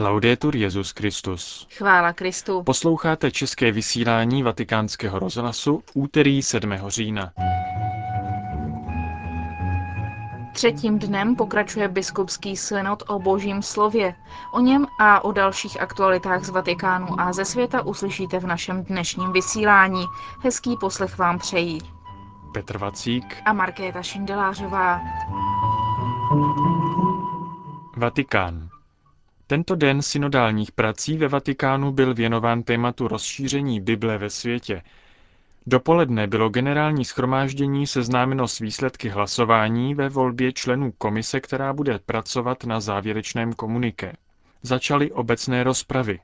Laudetur 0.00 0.56
Jezus 0.56 0.90
Christus. 0.90 1.66
Chvála 1.76 2.12
Kristu. 2.12 2.62
Posloucháte 2.62 3.30
české 3.30 3.72
vysílání 3.72 4.42
Vatikánského 4.42 5.18
rozhlasu 5.18 5.82
úterý 5.94 6.42
7. 6.42 6.72
října. 6.86 7.32
Třetím 10.52 10.98
dnem 10.98 11.36
pokračuje 11.36 11.88
biskupský 11.88 12.56
synod 12.56 13.02
o 13.08 13.18
božím 13.18 13.62
slově. 13.62 14.14
O 14.52 14.60
něm 14.60 14.86
a 15.00 15.24
o 15.24 15.32
dalších 15.32 15.80
aktualitách 15.80 16.44
z 16.44 16.48
Vatikánu 16.48 17.20
a 17.20 17.32
ze 17.32 17.44
světa 17.44 17.82
uslyšíte 17.82 18.40
v 18.40 18.46
našem 18.46 18.84
dnešním 18.84 19.32
vysílání. 19.32 20.04
Hezký 20.42 20.76
poslech 20.80 21.18
vám 21.18 21.38
přejí 21.38 21.78
Petr 22.54 22.78
Vacík 22.78 23.36
a 23.44 23.52
Markéta 23.52 24.02
Šindelářová. 24.02 25.00
Vatikán. 27.96 28.79
Tento 29.50 29.74
den 29.76 30.02
synodálních 30.02 30.72
prací 30.72 31.16
ve 31.16 31.28
Vatikánu 31.28 31.92
byl 31.92 32.14
věnován 32.14 32.62
tématu 32.62 33.08
rozšíření 33.08 33.80
Bible 33.80 34.18
ve 34.18 34.30
světě. 34.30 34.82
Dopoledne 35.66 36.26
bylo 36.26 36.48
generální 36.48 37.04
schromáždění 37.04 37.86
seznámeno 37.86 38.48
s 38.48 38.58
výsledky 38.58 39.08
hlasování 39.08 39.94
ve 39.94 40.08
volbě 40.08 40.52
členů 40.52 40.92
komise, 40.98 41.40
která 41.40 41.72
bude 41.72 41.98
pracovat 41.98 42.64
na 42.64 42.80
závěrečném 42.80 43.52
komuniké. 43.52 44.12
Začaly 44.62 45.12
obecné 45.12 45.64
rozpravy. 45.64 46.18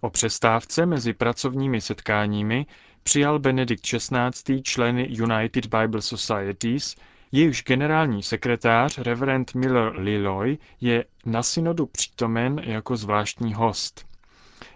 O 0.00 0.10
přestávce 0.10 0.86
mezi 0.86 1.12
pracovními 1.12 1.80
setkáními 1.80 2.66
přijal 3.02 3.38
Benedikt 3.38 3.82
XVI. 3.82 4.62
členy 4.62 5.08
United 5.10 5.66
Bible 5.66 6.02
Societies, 6.02 6.96
jejichž 7.32 7.64
generální 7.64 8.22
sekretář 8.22 8.98
Reverend 8.98 9.54
Miller 9.54 9.92
Lilloy 9.98 10.58
je 10.80 11.04
na 11.26 11.42
synodu 11.42 11.86
přítomen 11.86 12.60
jako 12.64 12.96
zvláštní 12.96 13.54
host. 13.54 14.06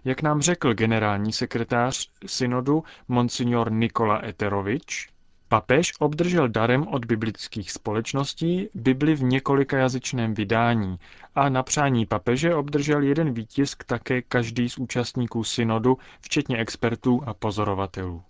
Jak 0.05 0.23
nám 0.23 0.43
řekl 0.43 0.74
generální 0.74 1.33
sekretář 1.33 2.09
synodu 2.27 2.85
Monsignor 3.09 3.73
Nikola 3.73 4.24
Eterovič, 4.27 5.09
papež 5.49 5.93
obdržel 5.99 6.49
darem 6.49 6.88
od 6.88 7.04
biblických 7.04 7.71
společností 7.71 8.68
Bibli 8.74 9.15
v 9.15 9.23
několika 9.23 9.79
jazyčném 9.79 10.34
vydání 10.34 10.99
a 11.34 11.49
na 11.49 11.62
přání 11.62 12.07
papeže 12.07 12.55
obdržel 12.55 13.02
jeden 13.02 13.32
výtisk 13.34 13.84
také 13.84 14.23
každý 14.23 14.68
z 14.68 14.79
účastníků 14.79 15.45
synodu, 15.45 15.99
včetně 16.21 16.57
expertů 16.59 17.23
a 17.27 17.34
pozorovatelů. 17.34 18.23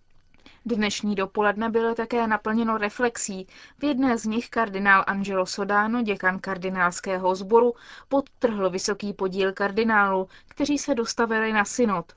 Dnešní 0.64 1.14
dopoledne 1.14 1.70
bylo 1.70 1.94
také 1.94 2.26
naplněno 2.26 2.78
reflexí. 2.78 3.46
V 3.78 3.84
jedné 3.84 4.18
z 4.18 4.24
nich 4.24 4.50
kardinál 4.50 5.04
Angelo 5.06 5.46
Sodano, 5.46 6.02
děkan 6.02 6.38
kardinálského 6.38 7.34
sboru, 7.34 7.74
podtrhl 8.08 8.70
vysoký 8.70 9.12
podíl 9.12 9.52
kardinálů, 9.52 10.28
kteří 10.48 10.78
se 10.78 10.94
dostavili 10.94 11.52
na 11.52 11.64
synod. 11.64 12.12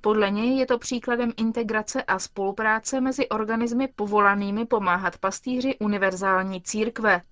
Podle 0.00 0.30
něj 0.30 0.58
je 0.58 0.66
to 0.66 0.78
příkladem 0.78 1.32
integrace 1.36 2.02
a 2.02 2.18
spolupráce 2.18 3.00
mezi 3.00 3.28
organismy 3.28 3.88
povolanými 3.88 4.66
pomáhat 4.66 5.18
pastýři 5.18 5.76
univerzální 5.78 6.62
církve. 6.62 7.22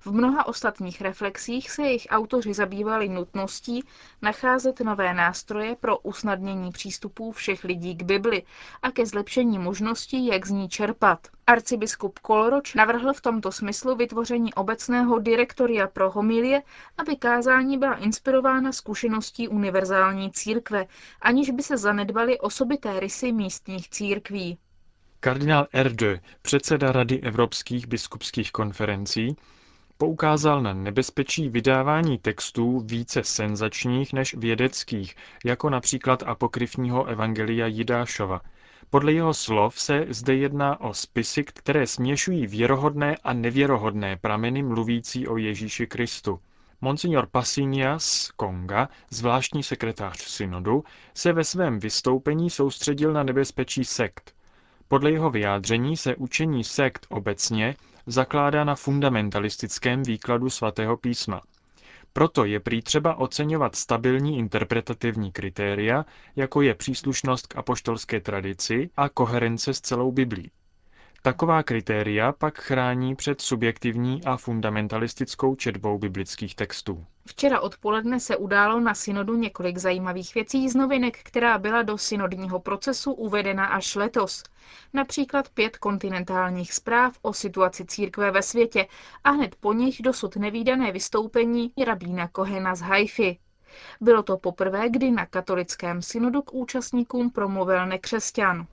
V 0.00 0.12
mnoha 0.12 0.46
ostatních 0.46 1.00
reflexích 1.00 1.70
se 1.70 1.82
jejich 1.82 2.06
autoři 2.10 2.54
zabývali 2.54 3.08
nutností 3.08 3.84
nacházet 4.22 4.80
nové 4.80 5.14
nástroje 5.14 5.76
pro 5.76 5.98
usnadnění 5.98 6.72
přístupů 6.72 7.32
všech 7.32 7.64
lidí 7.64 7.94
k 7.96 8.02
Bibli 8.02 8.42
a 8.82 8.90
ke 8.90 9.06
zlepšení 9.06 9.58
možností, 9.58 10.26
jak 10.26 10.46
z 10.46 10.50
ní 10.50 10.68
čerpat. 10.68 11.28
Arcibiskup 11.46 12.18
Kolroč 12.18 12.74
navrhl 12.74 13.12
v 13.12 13.20
tomto 13.20 13.52
smyslu 13.52 13.96
vytvoření 13.96 14.54
obecného 14.54 15.18
direktoria 15.18 15.86
pro 15.86 16.10
homilie, 16.10 16.62
aby 16.98 17.16
kázání 17.16 17.78
byla 17.78 17.94
inspirována 17.94 18.72
zkušeností 18.72 19.48
univerzální 19.48 20.32
církve, 20.32 20.86
aniž 21.22 21.50
by 21.50 21.62
se 21.62 21.76
zanedbaly 21.76 22.40
osobité 22.40 23.00
rysy 23.00 23.32
místních 23.32 23.90
církví. 23.90 24.58
Kardinál 25.20 25.66
Erde, 25.72 26.20
předseda 26.42 26.92
Rady 26.92 27.20
evropských 27.20 27.86
biskupských 27.86 28.52
konferencí, 28.52 29.36
poukázal 29.98 30.62
na 30.62 30.72
nebezpečí 30.72 31.48
vydávání 31.48 32.18
textů 32.18 32.80
více 32.80 33.24
senzačních 33.24 34.12
než 34.12 34.34
vědeckých, 34.34 35.16
jako 35.44 35.70
například 35.70 36.22
apokryfního 36.22 37.04
evangelia 37.04 37.66
Jidášova. 37.66 38.40
Podle 38.90 39.12
jeho 39.12 39.34
slov 39.34 39.80
se 39.80 40.06
zde 40.08 40.34
jedná 40.34 40.80
o 40.80 40.94
spisy, 40.94 41.44
které 41.44 41.86
směšují 41.86 42.46
věrohodné 42.46 43.16
a 43.24 43.32
nevěrohodné 43.32 44.16
prameny 44.16 44.62
mluvící 44.62 45.28
o 45.28 45.36
Ježíši 45.36 45.86
Kristu. 45.86 46.40
Monsignor 46.80 47.26
Pasinias 47.26 48.04
z 48.04 48.30
Konga, 48.30 48.88
zvláštní 49.10 49.62
sekretář 49.62 50.20
synodu, 50.20 50.84
se 51.14 51.32
ve 51.32 51.44
svém 51.44 51.78
vystoupení 51.78 52.50
soustředil 52.50 53.12
na 53.12 53.22
nebezpečí 53.22 53.84
sekt. 53.84 54.34
Podle 54.94 55.10
jeho 55.10 55.30
vyjádření 55.30 55.96
se 55.96 56.16
učení 56.16 56.64
sekt 56.64 57.06
obecně 57.10 57.76
zakládá 58.06 58.64
na 58.64 58.74
fundamentalistickém 58.74 60.02
výkladu 60.02 60.50
svatého 60.50 60.96
písma. 60.96 61.40
Proto 62.12 62.44
je 62.44 62.60
prý 62.60 62.82
třeba 62.82 63.14
oceňovat 63.14 63.76
stabilní 63.76 64.38
interpretativní 64.38 65.32
kritéria, 65.32 66.04
jako 66.36 66.62
je 66.62 66.74
příslušnost 66.74 67.46
k 67.46 67.56
apoštolské 67.56 68.20
tradici 68.20 68.90
a 68.96 69.08
koherence 69.08 69.74
s 69.74 69.80
celou 69.80 70.12
Biblí. 70.12 70.50
Taková 71.26 71.62
kritéria 71.62 72.32
pak 72.32 72.58
chrání 72.58 73.16
před 73.16 73.40
subjektivní 73.40 74.24
a 74.24 74.36
fundamentalistickou 74.36 75.54
četbou 75.54 75.98
biblických 75.98 76.54
textů. 76.54 77.04
Včera 77.26 77.60
odpoledne 77.60 78.20
se 78.20 78.36
událo 78.36 78.80
na 78.80 78.94
synodu 78.94 79.34
několik 79.36 79.78
zajímavých 79.78 80.34
věcí 80.34 80.68
z 80.68 80.74
novinek, 80.74 81.18
která 81.22 81.58
byla 81.58 81.82
do 81.82 81.98
synodního 81.98 82.60
procesu 82.60 83.12
uvedena 83.12 83.66
až 83.66 83.94
letos. 83.94 84.42
Například 84.92 85.48
pět 85.48 85.78
kontinentálních 85.78 86.72
zpráv 86.72 87.18
o 87.22 87.32
situaci 87.32 87.84
církve 87.84 88.30
ve 88.30 88.42
světě 88.42 88.86
a 89.24 89.30
hned 89.30 89.54
po 89.60 89.72
nich 89.72 90.02
dosud 90.02 90.36
nevýdané 90.36 90.92
vystoupení 90.92 91.72
rabína 91.84 92.28
Kohena 92.28 92.74
z 92.74 92.80
Haify. 92.80 93.38
Bylo 94.00 94.22
to 94.22 94.36
poprvé, 94.36 94.88
kdy 94.88 95.10
na 95.10 95.26
katolickém 95.26 96.02
synodu 96.02 96.42
k 96.42 96.54
účastníkům 96.54 97.30
promluvil 97.30 97.86
nekřesťan. 97.86 98.66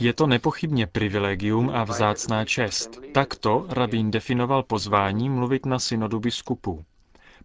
Je 0.00 0.12
to 0.12 0.26
nepochybně 0.26 0.86
privilegium 0.86 1.70
a 1.74 1.84
vzácná 1.84 2.44
čest. 2.44 3.00
Takto 3.14 3.66
rabín 3.68 4.10
definoval 4.10 4.62
pozvání 4.62 5.28
mluvit 5.28 5.66
na 5.66 5.78
synodu 5.78 6.20
biskupů. 6.20 6.84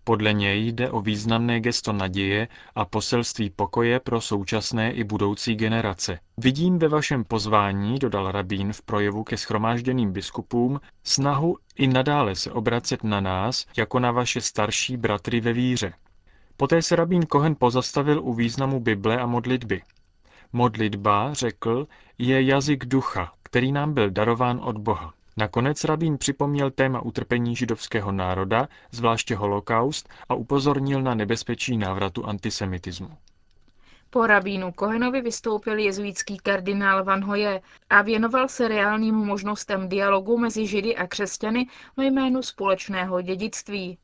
Podle 0.08 0.34
něj 0.34 0.68
jde 0.68 0.92
o 0.92 1.02
významné 1.02 1.60
gesto 1.60 1.94
naděje 1.94 2.48
a 2.76 2.86
poselství 2.86 3.50
pokoje 3.50 4.00
pro 4.00 4.22
současné 4.22 4.92
i 4.92 5.04
budoucí 5.04 5.56
generace. 5.56 6.20
Vidím 6.38 6.80
ve 6.80 6.88
vašem 6.88 7.24
pozvání, 7.24 8.00
dodal 8.00 8.32
rabín 8.32 8.74
v 8.74 8.82
projevu 8.82 9.24
ke 9.24 9.38
schromážděným 9.38 10.12
biskupům, 10.12 10.80
snahu 11.04 11.58
i 11.76 11.88
nadále 11.88 12.36
se 12.36 12.52
obracet 12.52 13.04
na 13.04 13.22
nás 13.22 13.66
jako 13.78 14.00
na 14.00 14.12
vaše 14.12 14.42
starší 14.42 14.98
bratry 14.98 15.42
ve 15.42 15.54
víře. 15.54 15.94
Poté 16.58 16.82
se 16.82 16.96
rabín 16.96 17.26
Kohen 17.26 17.56
pozastavil 17.60 18.22
u 18.24 18.34
významu 18.34 18.80
Bible 18.80 19.18
a 19.18 19.26
modlitby. 19.26 19.82
Modlitba, 20.54 21.34
řekl, 21.34 21.88
je 22.18 22.44
jazyk 22.44 22.86
ducha, 22.86 23.34
který 23.44 23.72
nám 23.72 23.94
byl 23.94 24.10
darován 24.10 24.60
od 24.64 24.78
Boha. 24.78 25.14
Nakonec 25.38 25.84
rabín 25.84 26.18
připomněl 26.18 26.72
téma 26.72 27.02
utrpení 27.02 27.56
židovského 27.56 28.12
národa, 28.12 28.68
zvláště 28.92 29.36
holokaust, 29.36 30.10
a 30.30 30.36
upozornil 30.36 31.02
na 31.02 31.16
nebezpečí 31.16 31.78
návratu 31.78 32.26
antisemitismu. 32.26 33.18
Po 34.10 34.28
rabínu 34.28 34.72
Kohenovi 34.72 35.22
vystoupil 35.22 35.78
jezuitský 35.78 36.38
kardinál 36.38 37.04
Van 37.04 37.24
Hoje 37.24 37.62
a 37.90 38.02
věnoval 38.02 38.48
se 38.48 38.68
reálným 38.68 39.16
možnostem 39.16 39.90
dialogu 39.90 40.38
mezi 40.38 40.68
židy 40.68 40.96
a 40.96 41.08
křesťany 41.08 41.68
ve 41.98 42.06
jménu 42.06 42.42
společného 42.42 43.22
dědictví. 43.22 43.98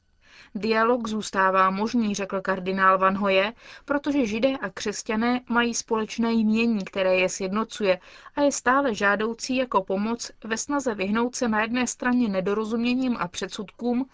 Dialog 0.56 1.08
zůstává 1.08 1.70
možný, 1.70 2.16
řekl 2.16 2.42
kardinál 2.42 2.98
Van 2.98 3.18
Hoje, 3.18 3.54
protože 3.86 4.26
židé 4.26 4.58
a 4.58 4.70
křesťané 4.70 5.42
mají 5.50 5.74
společné 5.74 6.32
jmění, 6.34 6.86
které 6.86 7.16
je 7.16 7.30
sjednocuje 7.30 8.00
a 8.36 8.42
je 8.42 8.52
stále 8.52 8.96
žádoucí 8.96 9.56
jako 9.56 9.84
pomoc 9.84 10.32
ve 10.44 10.58
snaze 10.58 10.96
vyhnout 10.96 11.36
se 11.36 11.48
na 11.48 11.62
jedné 11.62 11.88
straně 11.88 12.28
nedorozuměním 12.30 13.18
a 13.20 13.28
předsudkům, 13.28 14.06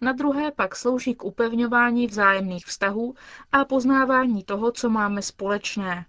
na 0.00 0.12
druhé 0.12 0.50
pak 0.50 0.76
slouží 0.76 1.14
k 1.14 1.24
upevňování 1.24 2.06
vzájemných 2.06 2.66
vztahů 2.66 3.14
a 3.52 3.64
poznávání 3.64 4.42
toho, 4.44 4.72
co 4.72 4.90
máme 4.90 5.22
společné. 5.22 6.06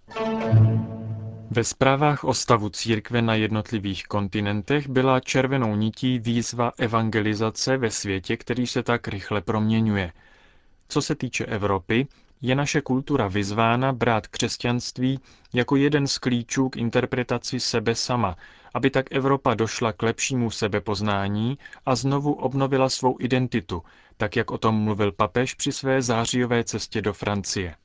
Ve 1.51 1.63
zprávách 1.63 2.23
o 2.23 2.33
stavu 2.33 2.69
církve 2.69 3.21
na 3.21 3.35
jednotlivých 3.35 4.03
kontinentech 4.03 4.89
byla 4.89 5.19
červenou 5.19 5.75
nití 5.75 6.19
výzva 6.19 6.71
evangelizace 6.77 7.77
ve 7.77 7.91
světě, 7.91 8.37
který 8.37 8.67
se 8.67 8.83
tak 8.83 9.07
rychle 9.07 9.41
proměňuje. 9.41 10.11
Co 10.87 11.01
se 11.01 11.15
týče 11.15 11.45
Evropy, 11.45 12.07
je 12.41 12.55
naše 12.55 12.81
kultura 12.81 13.27
vyzvána 13.27 13.93
brát 13.93 14.27
křesťanství 14.27 15.19
jako 15.53 15.75
jeden 15.75 16.07
z 16.07 16.17
klíčů 16.17 16.69
k 16.69 16.77
interpretaci 16.77 17.59
sebe 17.59 17.95
sama, 17.95 18.35
aby 18.73 18.89
tak 18.89 19.11
Evropa 19.11 19.53
došla 19.53 19.93
k 19.93 20.03
lepšímu 20.03 20.51
sebepoznání 20.51 21.57
a 21.85 21.95
znovu 21.95 22.33
obnovila 22.33 22.89
svou 22.89 23.17
identitu, 23.19 23.83
tak 24.17 24.35
jak 24.35 24.51
o 24.51 24.57
tom 24.57 24.75
mluvil 24.75 25.11
papež 25.11 25.53
při 25.53 25.71
své 25.71 26.01
zářijové 26.01 26.63
cestě 26.63 27.01
do 27.01 27.13
Francie. 27.13 27.75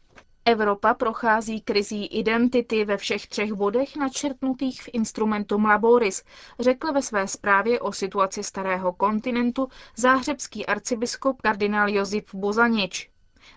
Evropa 0.44 0.94
prochází 0.94 1.61
krizí 1.61 2.06
identity 2.06 2.85
ve 2.85 2.97
všech 2.97 3.27
třech 3.27 3.53
bodech 3.53 3.97
načrtnutých 3.97 4.83
v 4.83 4.89
Instrumentum 4.93 5.65
Laboris, 5.65 6.25
řekl 6.61 6.93
ve 6.93 7.03
své 7.03 7.29
zprávě 7.29 7.81
o 7.81 7.93
situaci 7.93 8.43
starého 8.43 8.93
kontinentu 8.93 9.69
záhřebský 9.97 10.67
arcibiskup 10.67 11.43
kardinál 11.43 11.89
Josif 11.89 12.35
Bozanič. 12.35 13.11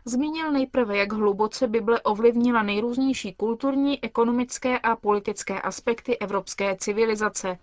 Zmínil 0.06 0.52
nejprve, 0.52 0.98
jak 0.98 1.14
hluboce 1.14 1.68
Bible 1.68 2.02
ovlivnila 2.02 2.64
nejrůznější 2.64 3.34
kulturní, 3.34 4.04
ekonomické 4.04 4.80
a 4.80 4.96
politické 4.96 5.62
aspekty 5.62 6.18
evropské 6.18 6.76
civilizace. 6.80 7.58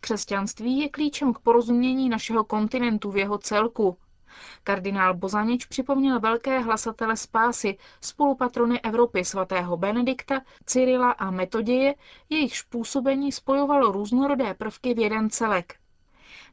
Křesťanství 0.00 0.78
je 0.78 0.88
klíčem 0.88 1.32
k 1.34 1.38
porozumění 1.38 2.08
našeho 2.08 2.44
kontinentu 2.44 3.10
v 3.10 3.16
jeho 3.16 3.38
celku. 3.38 3.96
Kardinál 4.64 5.14
Bozanič 5.14 5.64
připomněl 5.66 6.20
velké 6.20 6.58
hlasatele 6.58 7.16
spásy, 7.16 7.78
spolupatrony 8.00 8.80
Evropy 8.80 9.24
svatého 9.24 9.76
Benedikta, 9.76 10.40
Cyrila 10.64 11.10
a 11.10 11.30
Metoděje, 11.30 11.94
jejichž 12.30 12.62
působení 12.62 13.32
spojovalo 13.32 13.92
různorodé 13.92 14.54
prvky 14.54 14.94
v 14.94 14.98
jeden 14.98 15.30
celek. 15.30 15.74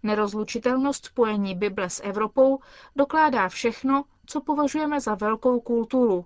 Nerozlučitelnost 0.03 1.05
spojení 1.05 1.55
Bible 1.55 1.89
s 1.89 2.03
Evropou 2.03 2.59
dokládá 2.95 3.49
všechno, 3.49 4.03
co 4.25 4.41
považujeme 4.41 5.01
za 5.01 5.15
velkou 5.15 5.59
kulturu. 5.59 6.25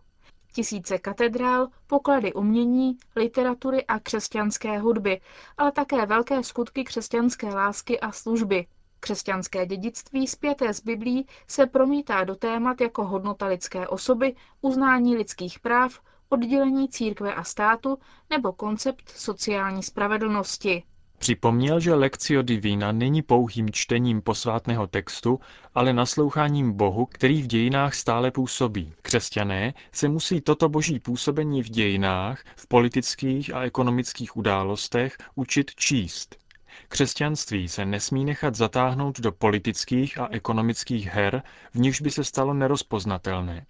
Tisíce 0.53 0.97
katedrál, 0.97 1.67
poklady 1.87 2.33
umění, 2.33 2.97
literatury 3.15 3.85
a 3.85 3.99
křesťanské 3.99 4.79
hudby, 4.79 5.21
ale 5.57 5.71
také 5.71 6.05
velké 6.05 6.43
skutky 6.43 6.83
křesťanské 6.83 7.47
lásky 7.49 7.99
a 7.99 8.11
služby. 8.11 8.65
Křesťanské 8.99 9.65
dědictví 9.65 10.27
zpěté 10.27 10.73
z 10.73 10.83
Biblí 10.83 11.27
se 11.47 11.65
promítá 11.65 12.23
do 12.23 12.35
témat 12.35 12.81
jako 12.81 13.05
hodnota 13.05 13.45
lidské 13.45 13.87
osoby, 13.87 14.35
uznání 14.61 15.17
lidských 15.17 15.59
práv, 15.59 15.99
oddělení 16.29 16.89
církve 16.89 17.33
a 17.33 17.43
státu 17.43 17.97
nebo 18.29 18.53
koncept 18.53 19.09
sociální 19.09 19.83
spravedlnosti. 19.83 20.83
Připomněl, 21.19 21.79
že 21.79 21.93
Lectio 21.93 22.41
Divina 22.41 22.91
není 22.91 23.21
pouhým 23.21 23.71
čtením 23.71 24.21
posvátného 24.21 24.87
textu, 24.87 25.39
ale 25.75 25.93
nasloucháním 25.93 26.73
Bohu, 26.73 27.05
který 27.05 27.41
v 27.41 27.47
dějinách 27.47 27.93
stále 27.95 28.31
působí. 28.31 28.93
Křesťané 29.01 29.73
se 29.91 30.09
musí 30.09 30.41
toto 30.41 30.69
boží 30.69 30.99
působení 30.99 31.63
v 31.63 31.69
dějinách, 31.69 32.43
v 32.55 32.67
politických 32.67 33.53
a 33.53 33.61
ekonomických 33.61 34.37
událostech 34.37 35.17
učit 35.35 35.71
číst. 35.75 36.46
Křesťanství 36.87 37.67
se 37.67 37.85
nesmí 37.85 38.25
nechat 38.25 38.55
zatáhnout 38.55 39.19
do 39.19 39.31
politických 39.31 40.17
a 40.17 40.27
ekonomických 40.31 41.07
her, 41.07 41.43
v 41.73 41.79
nichž 41.79 42.01
by 42.01 42.11
se 42.11 42.23
stalo 42.23 42.53
nerozpoznatelné. 42.53 43.65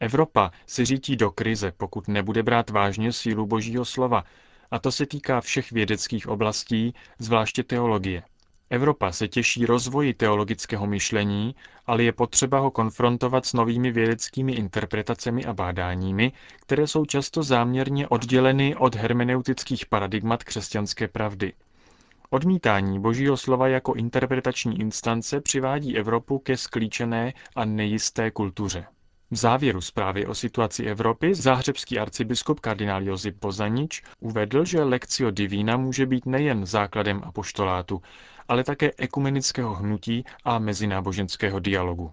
Evropa 0.00 0.50
se 0.66 0.84
řítí 0.84 1.16
do 1.16 1.30
krize, 1.30 1.72
pokud 1.76 2.08
nebude 2.08 2.42
brát 2.42 2.70
vážně 2.70 3.12
sílu 3.12 3.46
Božího 3.46 3.84
slova, 3.84 4.24
a 4.70 4.78
to 4.78 4.92
se 4.92 5.06
týká 5.06 5.40
všech 5.40 5.72
vědeckých 5.72 6.28
oblastí, 6.28 6.94
zvláště 7.18 7.62
teologie. 7.62 8.22
Evropa 8.70 9.12
se 9.12 9.28
těší 9.28 9.66
rozvoji 9.66 10.14
teologického 10.14 10.86
myšlení, 10.86 11.54
ale 11.86 12.02
je 12.02 12.12
potřeba 12.12 12.58
ho 12.58 12.70
konfrontovat 12.70 13.46
s 13.46 13.52
novými 13.52 13.90
vědeckými 13.92 14.52
interpretacemi 14.52 15.44
a 15.44 15.52
bádáními, 15.52 16.32
které 16.60 16.86
jsou 16.86 17.04
často 17.04 17.42
záměrně 17.42 18.08
odděleny 18.08 18.76
od 18.76 18.94
hermeneutických 18.94 19.86
paradigmat 19.86 20.44
křesťanské 20.44 21.08
pravdy. 21.08 21.52
Odmítání 22.30 23.00
Božího 23.00 23.36
slova 23.36 23.68
jako 23.68 23.94
interpretační 23.94 24.80
instance 24.80 25.40
přivádí 25.40 25.96
Evropu 25.98 26.38
ke 26.38 26.56
sklíčené 26.56 27.32
a 27.56 27.64
nejisté 27.64 28.30
kultuře. 28.30 28.84
V 29.30 29.36
závěru 29.36 29.80
zprávy 29.80 30.26
o 30.26 30.34
situaci 30.34 30.84
Evropy 30.84 31.34
záhřebský 31.34 31.98
arcibiskup 31.98 32.60
kardinál 32.60 33.02
Josip 33.02 33.40
Pozanič 33.40 34.02
uvedl, 34.20 34.64
že 34.64 34.82
Lectio 34.82 35.30
Divina 35.30 35.76
může 35.76 36.06
být 36.06 36.26
nejen 36.26 36.66
základem 36.66 37.22
apoštolátu, 37.24 38.02
ale 38.48 38.64
také 38.64 38.90
ekumenického 38.98 39.74
hnutí 39.74 40.24
a 40.44 40.58
mezináboženského 40.58 41.58
dialogu. 41.60 42.12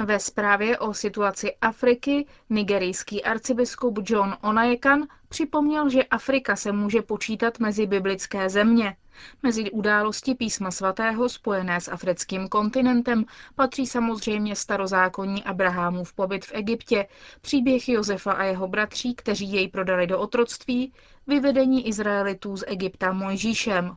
Ve 0.00 0.18
zprávě 0.18 0.78
o 0.78 0.94
situaci 0.94 1.56
Afriky 1.60 2.26
nigerijský 2.50 3.24
arcibiskup 3.24 3.98
John 4.04 4.36
Onajekan 4.42 5.06
připomněl, 5.28 5.88
že 5.88 6.04
Afrika 6.04 6.56
se 6.56 6.72
může 6.72 7.02
počítat 7.02 7.58
mezi 7.58 7.86
biblické 7.86 8.50
země. 8.50 8.96
Mezi 9.42 9.70
události 9.70 10.34
písma 10.34 10.70
svatého 10.70 11.28
spojené 11.28 11.80
s 11.80 11.90
africkým 11.90 12.48
kontinentem 12.48 13.24
patří 13.54 13.86
samozřejmě 13.86 14.56
starozákonní 14.56 15.44
Abrahamův 15.44 16.12
pobyt 16.12 16.44
v 16.44 16.54
Egyptě, 16.54 17.06
příběh 17.40 17.88
Josefa 17.88 18.32
a 18.32 18.42
jeho 18.42 18.68
bratří, 18.68 19.14
kteří 19.14 19.52
jej 19.52 19.68
prodali 19.68 20.06
do 20.06 20.18
otroctví, 20.18 20.92
vyvedení 21.26 21.88
Izraelitů 21.88 22.56
z 22.56 22.64
Egypta 22.66 23.12
Mojžíšem. 23.12 23.96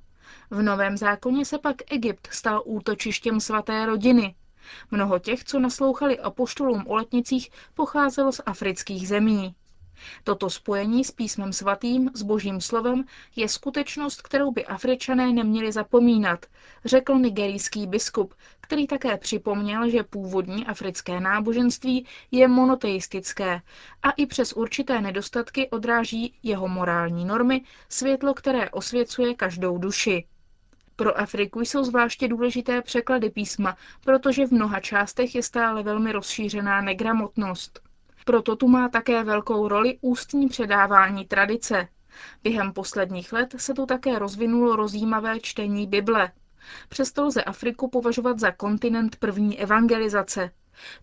V 0.50 0.62
Novém 0.62 0.98
zákoně 0.98 1.46
se 1.46 1.58
pak 1.58 1.76
Egypt 1.92 2.28
stal 2.32 2.62
útočištěm 2.66 3.40
svaté 3.40 3.86
rodiny, 3.86 4.36
Mnoho 4.92 5.20
těch, 5.20 5.44
co 5.44 5.60
naslouchali 5.60 6.20
apoštolům 6.20 6.84
o 6.88 6.96
letnicích, 6.96 7.50
pocházelo 7.74 8.32
z 8.32 8.42
afrických 8.46 9.08
zemí. 9.08 9.56
Toto 10.24 10.50
spojení 10.50 11.04
s 11.04 11.12
písmem 11.12 11.54
svatým, 11.54 12.12
s 12.14 12.22
božím 12.22 12.62
slovem, 12.62 13.06
je 13.36 13.50
skutečnost, 13.50 14.22
kterou 14.22 14.52
by 14.52 14.66
Afričané 14.66 15.34
neměli 15.34 15.72
zapomínat, 15.72 16.46
řekl 16.86 17.16
nigerijský 17.16 17.88
biskup, 17.88 18.34
který 18.62 18.88
také 18.88 19.18
připomněl, 19.18 19.90
že 19.90 20.04
původní 20.04 20.66
africké 20.66 21.20
náboženství 21.20 22.06
je 22.32 22.48
monoteistické 22.48 23.62
a 24.04 24.12
i 24.12 24.26
přes 24.26 24.54
určité 24.54 25.02
nedostatky 25.02 25.70
odráží 25.70 26.34
jeho 26.44 26.68
morální 26.68 27.26
normy, 27.26 27.62
světlo, 27.90 28.34
které 28.34 28.70
osvěcuje 28.70 29.34
každou 29.34 29.78
duši. 29.78 30.26
Pro 31.00 31.20
Afriku 31.20 31.62
jsou 31.62 31.84
zvláště 31.84 32.28
důležité 32.28 32.82
překlady 32.82 33.30
písma, 33.30 33.78
protože 34.04 34.48
v 34.48 34.52
mnoha 34.52 34.80
částech 34.80 35.36
je 35.36 35.44
stále 35.44 35.84
velmi 35.84 36.12
rozšířená 36.12 36.82
negramotnost. 36.82 37.80
Proto 38.26 38.56
tu 38.56 38.68
má 38.68 38.90
také 38.90 39.24
velkou 39.24 39.68
roli 39.68 39.98
ústní 40.02 40.48
předávání 40.48 41.26
tradice. 41.26 41.88
Během 42.44 42.74
posledních 42.74 43.34
let 43.34 43.56
se 43.58 43.74
tu 43.74 43.86
také 43.86 44.20
rozvinulo 44.20 44.76
rozjímavé 44.76 45.40
čtení 45.40 45.88
Bible. 45.88 46.32
Přesto 46.90 47.26
lze 47.26 47.44
Afriku 47.44 47.90
považovat 47.90 48.40
za 48.40 48.52
kontinent 48.52 49.16
první 49.16 49.60
evangelizace. 49.60 50.52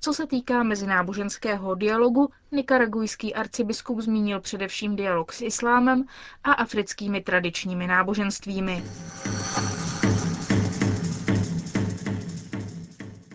Co 0.00 0.14
se 0.14 0.26
týká 0.26 0.62
mezináboženského 0.62 1.74
dialogu, 1.74 2.30
nikaragujský 2.52 3.34
arcibiskup 3.34 4.00
zmínil 4.00 4.40
především 4.40 4.96
dialog 4.96 5.32
s 5.32 5.42
islámem 5.42 6.04
a 6.44 6.52
africkými 6.52 7.20
tradičními 7.20 7.86
náboženstvími. 7.86 8.84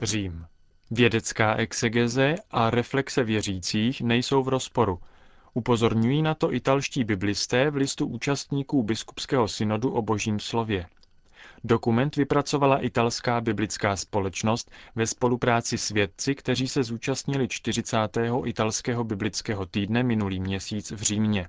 Řím. 0.01 0.45
Vědecká 0.91 1.55
exegeze 1.55 2.35
a 2.51 2.69
reflexe 2.69 3.23
věřících 3.23 4.01
nejsou 4.01 4.43
v 4.43 4.47
rozporu. 4.47 4.99
Upozorňují 5.53 6.21
na 6.21 6.33
to 6.35 6.53
italští 6.53 7.03
biblisté 7.03 7.69
v 7.71 7.75
listu 7.75 8.05
účastníků 8.05 8.83
biskupského 8.83 9.47
synodu 9.47 9.91
o 9.91 10.01
božím 10.01 10.39
slově. 10.39 10.85
Dokument 11.63 12.15
vypracovala 12.15 12.77
italská 12.77 13.41
biblická 13.41 13.95
společnost 13.95 14.71
ve 14.95 15.07
spolupráci 15.07 15.77
s 15.77 15.89
vědci, 15.89 16.35
kteří 16.35 16.67
se 16.67 16.83
zúčastnili 16.83 17.47
40. 17.47 17.97
italského 18.45 19.03
biblického 19.03 19.65
týdne 19.65 20.03
minulý 20.03 20.39
měsíc 20.39 20.91
v 20.91 21.01
Římě. 21.01 21.47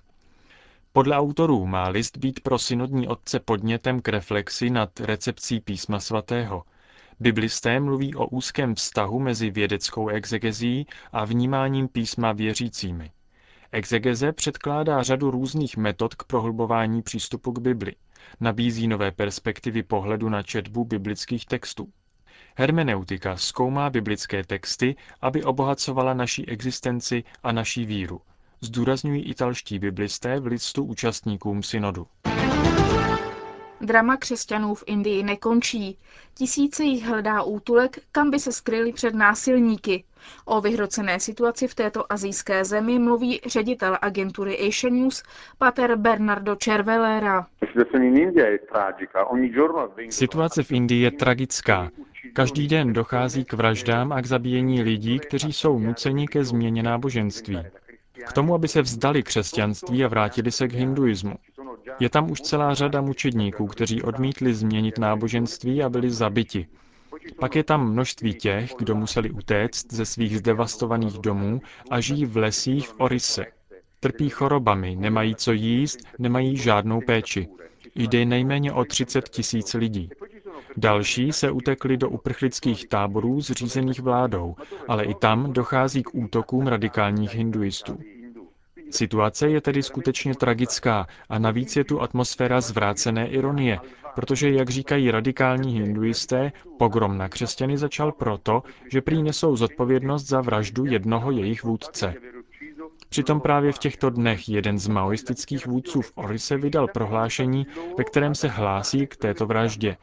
Podle 0.92 1.16
autorů 1.16 1.66
má 1.66 1.88
list 1.88 2.16
být 2.16 2.40
pro 2.40 2.58
synodní 2.58 3.08
otce 3.08 3.40
podnětem 3.40 4.00
k 4.00 4.08
reflexi 4.08 4.70
nad 4.70 5.00
recepcí 5.00 5.60
písma 5.60 6.00
svatého– 6.00 6.62
Biblisté 7.22 7.80
mluví 7.80 8.14
o 8.14 8.26
úzkém 8.26 8.74
vztahu 8.74 9.18
mezi 9.18 9.50
vědeckou 9.50 10.08
exegezí 10.08 10.86
a 11.12 11.24
vnímáním 11.24 11.88
písma 11.88 12.32
věřícími. 12.32 13.10
Exegeze 13.72 14.32
předkládá 14.32 15.02
řadu 15.02 15.30
různých 15.30 15.76
metod 15.76 16.14
k 16.14 16.24
prohlubování 16.24 17.02
přístupu 17.02 17.52
k 17.52 17.58
Bibli. 17.58 17.94
Nabízí 18.40 18.88
nové 18.88 19.10
perspektivy 19.10 19.82
pohledu 19.82 20.28
na 20.28 20.42
četbu 20.42 20.84
biblických 20.84 21.46
textů. 21.46 21.88
Hermeneutika 22.56 23.36
zkoumá 23.36 23.90
biblické 23.90 24.44
texty, 24.44 24.96
aby 25.20 25.44
obohacovala 25.44 26.14
naší 26.14 26.48
existenci 26.48 27.24
a 27.42 27.52
naší 27.52 27.86
víru. 27.86 28.20
Zdůrazňují 28.60 29.22
italští 29.22 29.78
biblisté 29.78 30.40
v 30.40 30.46
listu 30.46 30.84
účastníkům 30.84 31.62
synodu. 31.62 32.06
Drama 33.80 34.16
křesťanů 34.16 34.74
v 34.74 34.84
Indii 34.86 35.22
nekončí. 35.22 35.98
Tisíce 36.34 36.84
jich 36.84 37.04
hledá 37.04 37.42
útulek, 37.42 37.98
kam 38.12 38.30
by 38.30 38.38
se 38.38 38.52
skryli 38.52 38.92
před 38.92 39.14
násilníky. 39.14 40.04
O 40.44 40.60
vyhrocené 40.60 41.20
situaci 41.20 41.68
v 41.68 41.74
této 41.74 42.12
azijské 42.12 42.64
zemi 42.64 42.98
mluví 42.98 43.40
ředitel 43.46 43.98
agentury 44.02 44.68
Asian 44.68 44.94
News, 44.94 45.22
pater 45.58 45.96
Bernardo 45.96 46.56
Cervelera. 46.56 47.46
Situace 50.10 50.62
v 50.62 50.72
Indii 50.72 51.02
je 51.02 51.10
tragická. 51.10 51.90
Každý 52.32 52.68
den 52.68 52.92
dochází 52.92 53.44
k 53.44 53.52
vraždám 53.52 54.12
a 54.12 54.20
k 54.20 54.26
zabíjení 54.26 54.82
lidí, 54.82 55.18
kteří 55.18 55.52
jsou 55.52 55.78
nuceni 55.78 56.28
ke 56.28 56.44
změně 56.44 56.82
náboženství. 56.82 57.58
K 58.28 58.32
tomu, 58.32 58.54
aby 58.54 58.68
se 58.68 58.82
vzdali 58.82 59.22
křesťanství 59.22 60.04
a 60.04 60.08
vrátili 60.08 60.50
se 60.52 60.68
k 60.68 60.72
hinduismu. 60.72 61.34
Je 62.00 62.08
tam 62.08 62.30
už 62.30 62.40
celá 62.40 62.74
řada 62.74 63.00
mučedníků, 63.00 63.66
kteří 63.66 64.02
odmítli 64.02 64.54
změnit 64.54 64.98
náboženství 64.98 65.82
a 65.82 65.88
byli 65.88 66.10
zabiti. 66.10 66.66
Pak 67.40 67.56
je 67.56 67.64
tam 67.64 67.92
množství 67.92 68.34
těch, 68.34 68.74
kdo 68.78 68.94
museli 68.94 69.30
utéct 69.30 69.92
ze 69.92 70.06
svých 70.06 70.38
zdevastovaných 70.38 71.18
domů 71.18 71.60
a 71.90 72.00
žijí 72.00 72.24
v 72.26 72.36
lesích 72.36 72.88
v 72.88 72.94
Orise. 72.98 73.46
Trpí 74.00 74.28
chorobami, 74.28 74.96
nemají 74.96 75.34
co 75.34 75.52
jíst, 75.52 75.98
nemají 76.18 76.56
žádnou 76.56 77.00
péči. 77.00 77.48
Jde 77.94 78.24
nejméně 78.24 78.72
o 78.72 78.84
30 78.84 79.28
tisíc 79.28 79.74
lidí. 79.74 80.10
Další 80.76 81.32
se 81.32 81.50
utekli 81.50 81.96
do 81.96 82.08
uprchlických 82.08 82.88
táborů 82.88 83.40
zřízených 83.40 84.00
vládou, 84.00 84.56
ale 84.88 85.04
i 85.04 85.14
tam 85.14 85.52
dochází 85.52 86.02
k 86.02 86.14
útokům 86.14 86.66
radikálních 86.66 87.34
hinduistů. 87.34 87.98
Situace 88.90 89.48
je 89.48 89.60
tedy 89.60 89.82
skutečně 89.82 90.34
tragická 90.34 91.06
a 91.28 91.38
navíc 91.38 91.76
je 91.76 91.84
tu 91.84 92.02
atmosféra 92.02 92.60
zvrácené 92.60 93.28
ironie, 93.28 93.78
protože, 94.14 94.50
jak 94.50 94.70
říkají 94.70 95.10
radikální 95.10 95.72
hinduisté, 95.72 96.52
pogrom 96.78 97.18
na 97.18 97.28
křesťany 97.28 97.78
začal 97.78 98.12
proto, 98.12 98.62
že 98.92 99.00
prý 99.00 99.22
nesou 99.22 99.56
zodpovědnost 99.56 100.26
za 100.26 100.40
vraždu 100.40 100.84
jednoho 100.84 101.30
jejich 101.30 101.64
vůdce. 101.64 102.14
Přitom 103.08 103.40
právě 103.40 103.72
v 103.72 103.78
těchto 103.78 104.10
dnech 104.10 104.48
jeden 104.48 104.78
z 104.78 104.88
maoistických 104.88 105.66
vůdců 105.66 106.02
v 106.02 106.12
Orise 106.14 106.56
vydal 106.56 106.86
prohlášení, 106.88 107.66
ve 107.98 108.04
kterém 108.04 108.34
se 108.34 108.48
hlásí 108.48 109.06
k 109.06 109.16
této 109.16 109.46
vraždě. 109.46 109.96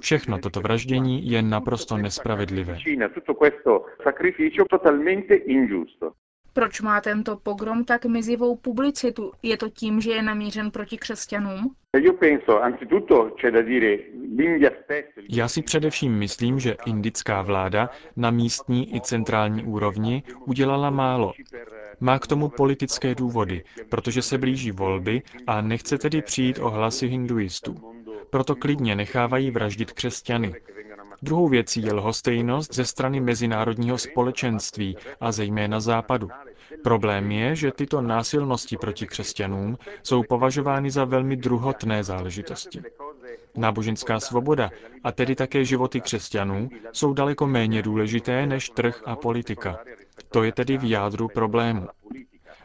Všechno 0.00 0.38
toto 0.38 0.60
vraždění 0.60 1.30
je 1.30 1.42
naprosto 1.42 1.96
nespravedlivé. 1.96 2.78
Proč 6.52 6.80
má 6.80 7.00
tento 7.00 7.36
pogrom 7.36 7.84
tak 7.84 8.06
mizivou 8.06 8.56
publicitu? 8.56 9.32
Je 9.42 9.56
to 9.56 9.68
tím, 9.68 10.00
že 10.00 10.10
je 10.10 10.22
namířen 10.22 10.70
proti 10.70 10.98
křesťanům? 10.98 11.74
Já 15.28 15.48
si 15.48 15.62
především 15.62 16.18
myslím, 16.18 16.60
že 16.60 16.76
indická 16.86 17.42
vláda 17.42 17.90
na 18.16 18.30
místní 18.30 18.96
i 18.96 19.00
centrální 19.00 19.64
úrovni 19.64 20.22
udělala 20.46 20.90
málo. 20.90 21.32
Má 22.00 22.18
k 22.18 22.26
tomu 22.26 22.48
politické 22.48 23.14
důvody, 23.14 23.64
protože 23.88 24.22
se 24.22 24.38
blíží 24.38 24.70
volby 24.70 25.22
a 25.46 25.60
nechce 25.60 25.98
tedy 25.98 26.22
přijít 26.22 26.58
o 26.58 26.70
hlasy 26.70 27.06
hinduistů. 27.06 27.76
Proto 28.30 28.56
klidně 28.56 28.96
nechávají 28.96 29.50
vraždit 29.50 29.92
křesťany. 29.92 30.54
Druhou 31.22 31.48
věcí 31.48 31.82
je 31.82 31.92
lhostejnost 31.92 32.74
ze 32.74 32.84
strany 32.84 33.20
mezinárodního 33.20 33.98
společenství 33.98 34.96
a 35.20 35.32
zejména 35.32 35.80
západu. 35.80 36.28
Problém 36.84 37.30
je, 37.32 37.56
že 37.56 37.72
tyto 37.72 38.00
násilnosti 38.00 38.76
proti 38.76 39.06
křesťanům 39.06 39.78
jsou 40.02 40.22
považovány 40.28 40.90
za 40.90 41.04
velmi 41.04 41.36
druhotné 41.36 42.04
záležitosti. 42.04 42.82
Náboženská 43.56 44.20
svoboda, 44.20 44.70
a 45.04 45.12
tedy 45.12 45.34
také 45.34 45.64
životy 45.64 46.00
křesťanů, 46.00 46.68
jsou 46.92 47.12
daleko 47.12 47.46
méně 47.46 47.82
důležité 47.82 48.46
než 48.46 48.70
trh 48.70 49.02
a 49.06 49.16
politika. 49.16 49.78
To 50.30 50.42
je 50.42 50.52
tedy 50.52 50.78
v 50.78 50.90
jádru 50.90 51.28
problému. 51.28 51.86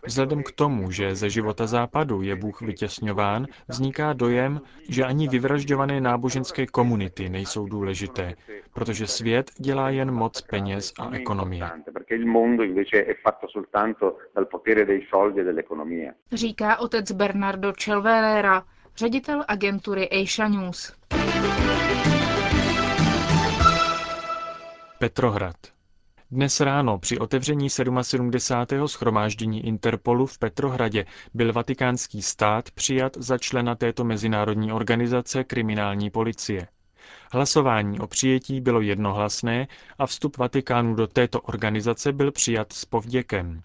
Vzhledem 0.06 0.44
k 0.44 0.52
tomu, 0.52 0.92
že 0.92 1.16
ze 1.16 1.30
života 1.30 1.68
západu 1.68 2.22
je 2.22 2.36
Bůh 2.36 2.62
vytěsňován, 2.62 3.48
vzniká 3.68 4.14
dojem, 4.14 4.62
že 4.90 5.04
ani 5.04 5.28
vyvražďované 5.28 6.02
náboženské 6.02 6.66
komunity 6.68 7.30
nejsou 7.30 7.66
důležité, 7.66 8.36
protože 8.74 9.08
svět 9.08 9.52
dělá 9.60 9.90
jen 9.90 10.12
moc 10.12 10.42
peněz 10.42 10.94
a 11.00 11.10
ekonomie. 11.16 11.70
Říká 16.32 16.78
otec 16.78 17.12
Bernardo 17.12 17.74
Celverera, 17.74 18.64
ředitel 18.96 19.44
agentury 19.48 20.10
Asia 20.10 20.48
News. 20.48 20.94
Petrohrad. 25.00 25.75
Dnes 26.32 26.60
ráno 26.60 26.98
při 27.00 27.20
otevření 27.20 27.70
77. 27.70 28.32
schromáždění 28.88 29.66
Interpolu 29.66 30.26
v 30.26 30.38
Petrohradě 30.38 31.06
byl 31.34 31.54
vatikánský 31.54 32.22
stát 32.22 32.72
přijat 32.72 33.18
za 33.18 33.38
člena 33.38 33.76
této 33.76 34.04
mezinárodní 34.04 34.72
organizace 34.72 35.44
kriminální 35.44 36.10
policie. 36.10 36.68
Hlasování 37.32 38.00
o 38.00 38.08
přijetí 38.08 38.62
bylo 38.62 38.82
jednohlasné 38.82 39.68
a 40.00 40.06
vstup 40.06 40.38
Vatikánu 40.38 40.96
do 40.96 41.08
této 41.08 41.42
organizace 41.42 42.12
byl 42.12 42.32
přijat 42.32 42.74
s 42.74 42.86
povděkem. 42.86 43.62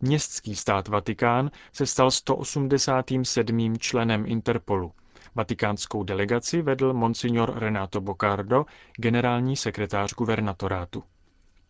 Městský 0.00 0.54
stát 0.56 0.88
Vatikán 0.88 1.50
se 1.72 1.86
stal 1.86 2.10
187. 2.10 3.78
členem 3.78 4.24
Interpolu. 4.26 4.92
Vatikánskou 5.34 6.02
delegaci 6.02 6.62
vedl 6.62 6.92
monsignor 6.92 7.52
Renato 7.56 8.00
Bocardo, 8.00 8.64
generální 8.96 9.56
sekretář 9.56 10.14
guvernatorátu. 10.14 11.02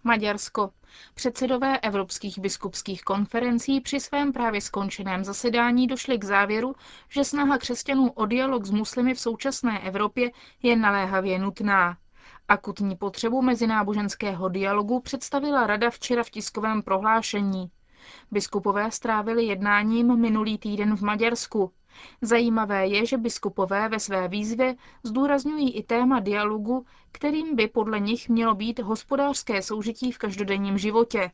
Maďarsko. 0.05 0.71
Předsedové 1.15 1.79
evropských 1.81 2.38
biskupských 2.38 3.03
konferencí 3.03 3.81
při 3.81 4.00
svém 4.00 4.33
právě 4.33 4.61
skončeném 4.61 5.25
zasedání 5.25 5.87
došli 5.87 6.19
k 6.19 6.25
závěru, 6.25 6.75
že 7.09 7.25
snaha 7.25 7.59
křesťanů 7.59 8.11
o 8.12 8.26
dialog 8.26 8.65
s 8.65 8.71
muslimy 8.71 9.15
v 9.15 9.21
současné 9.21 9.81
Evropě 9.81 10.31
je 10.62 10.76
naléhavě 10.76 11.38
nutná. 11.38 11.97
Akutní 12.49 12.97
potřebu 12.97 13.43
mezináboženského 13.43 14.49
dialogu 14.49 15.00
představila 15.00 15.67
Rada 15.67 15.91
včera 15.91 16.23
v 16.23 16.31
tiskovém 16.31 16.83
prohlášení. 16.83 17.71
Biskupové 18.31 18.91
strávili 18.91 19.45
jednáním 19.45 20.21
minulý 20.21 20.59
týden 20.59 20.97
v 20.97 21.03
Maďarsku. 21.03 21.73
Zajímavé 22.23 22.87
je, 22.87 23.07
že 23.07 23.17
biskupové 23.19 23.88
ve 23.88 24.00
své 24.00 24.29
výzvě 24.29 24.76
zdůrazňují 25.03 25.76
i 25.76 25.83
téma 25.83 26.21
dialogu, 26.21 26.87
kterým 27.12 27.57
by 27.57 27.69
podle 27.69 28.00
nich 28.00 28.29
mělo 28.29 28.55
být 28.55 28.79
hospodářské 28.79 29.62
soužití 29.62 30.12
v 30.12 30.19
každodenním 30.19 30.79
životě. 30.79 31.31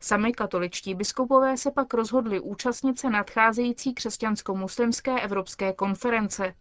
Sami 0.00 0.32
katoličtí 0.32 0.94
biskupové 0.94 1.56
se 1.56 1.70
pak 1.70 1.94
rozhodli 1.94 2.40
účastnit 2.40 2.98
se 2.98 3.10
nadcházející 3.10 3.94
křesťansko-muslimské 3.94 5.20
evropské 5.20 5.72
konference. 5.72 6.54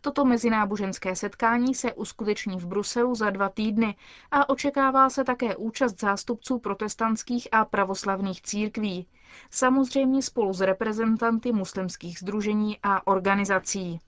Toto 0.00 0.24
mezináboženské 0.24 1.16
setkání 1.16 1.74
se 1.74 1.92
uskuteční 1.92 2.56
v 2.60 2.66
Bruselu 2.66 3.14
za 3.14 3.30
dva 3.30 3.48
týdny 3.48 3.96
a 4.30 4.48
očekává 4.48 5.10
se 5.10 5.24
také 5.24 5.56
účast 5.56 6.00
zástupců 6.00 6.58
protestantských 6.58 7.48
a 7.52 7.64
pravoslavných 7.64 8.42
církví. 8.42 9.06
Samozřejmě 9.50 10.22
spolu 10.22 10.52
s 10.52 10.60
reprezentanty 10.60 11.52
muslimských 11.52 12.18
združení 12.18 12.78
a 12.82 13.06
organizací. 13.06 13.98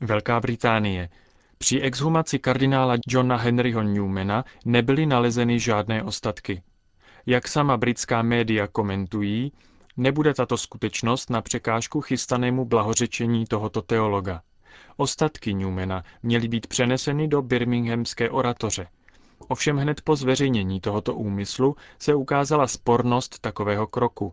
Velká 0.00 0.40
Británie. 0.40 1.08
Při 1.58 1.80
exhumaci 1.80 2.38
kardinála 2.38 2.94
Johna 3.08 3.36
Henryho 3.36 3.82
Newmana 3.82 4.44
nebyly 4.64 5.06
nalezeny 5.06 5.60
žádné 5.60 6.02
ostatky. 6.02 6.62
Jak 7.28 7.48
sama 7.48 7.76
britská 7.76 8.22
média 8.22 8.66
komentují, 8.66 9.52
nebude 9.96 10.34
tato 10.34 10.56
skutečnost 10.56 11.30
na 11.30 11.42
překážku 11.42 12.00
chystanému 12.00 12.64
blahořečení 12.64 13.44
tohoto 13.46 13.82
teologa. 13.82 14.42
Ostatky 14.96 15.54
Newmana 15.54 16.04
měly 16.22 16.48
být 16.48 16.66
přeneseny 16.66 17.28
do 17.28 17.42
Birminghamské 17.42 18.30
oratoře. 18.30 18.86
Ovšem 19.48 19.76
hned 19.76 20.00
po 20.00 20.16
zveřejnění 20.16 20.80
tohoto 20.80 21.14
úmyslu 21.14 21.76
se 21.98 22.14
ukázala 22.14 22.66
spornost 22.66 23.38
takového 23.38 23.86
kroku. 23.86 24.32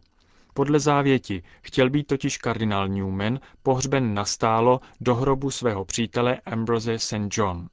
Podle 0.53 0.79
závěti 0.79 1.43
chtěl 1.61 1.89
být 1.89 2.07
totiž 2.07 2.37
kardinál 2.37 2.87
Newman 2.87 3.39
pohřben 3.63 4.13
nastálo 4.13 4.79
do 5.01 5.15
hrobu 5.15 5.51
svého 5.51 5.85
přítele 5.85 6.41
Ambrose 6.45 6.99
St. 6.99 7.37
John. 7.37 7.67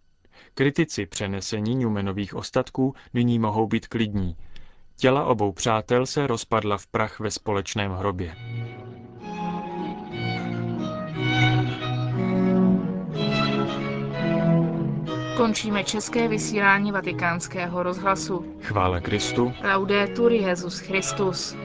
Kritici 0.54 1.06
přenesení 1.06 1.76
Newmanových 1.76 2.34
ostatků 2.34 2.94
nyní 3.14 3.38
mohou 3.38 3.66
být 3.66 3.86
klidní. 3.86 4.36
Těla 5.00 5.24
obou 5.24 5.52
přátel 5.52 6.06
se 6.06 6.26
rozpadla 6.26 6.78
v 6.78 6.86
prach 6.86 7.20
ve 7.20 7.30
společném 7.30 7.92
hrobě. 7.92 8.34
Končíme 15.36 15.84
české 15.84 16.28
vysílání 16.28 16.92
vatikánského 16.92 17.82
rozhlasu. 17.82 18.56
Chvála 18.62 19.00
Kristu. 19.00 19.52
Laudetur 19.74 20.32
Jezus 20.32 20.78
Christus. 20.78 21.56